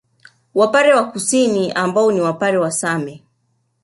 Wapare 0.55 0.93
wa 0.93 1.11
Kusini 1.11 1.71
ambao 1.71 2.11
ni 2.11 2.21
Wapare 2.21 2.57
wa 2.57 2.71
Same 2.71 3.23